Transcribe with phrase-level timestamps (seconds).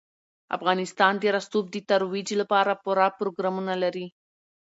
[0.55, 4.07] افغانستان د رسوب د ترویج لپاره پوره پروګرامونه لري.